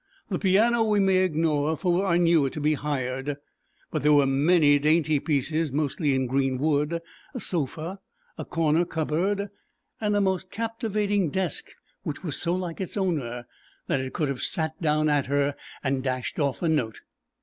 [0.29, 3.37] The piano we may ignore, for I knew it to be hired,
[3.91, 7.03] but there were many dainty pieces, mostly in green wood,
[7.35, 7.99] a sofa,
[8.35, 9.49] a corner cupboard,
[9.99, 11.67] and a most captivating desk,
[12.01, 13.45] which was so like its owner
[13.85, 15.53] that it could have sat down at her
[15.83, 17.01] and dashed off a note.